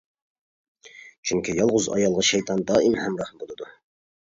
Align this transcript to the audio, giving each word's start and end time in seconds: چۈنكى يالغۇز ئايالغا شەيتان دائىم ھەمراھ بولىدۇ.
چۈنكى 1.27 1.55
يالغۇز 1.59 1.87
ئايالغا 1.97 2.25
شەيتان 2.31 2.67
دائىم 2.73 2.99
ھەمراھ 3.05 3.33
بولىدۇ. 3.45 3.73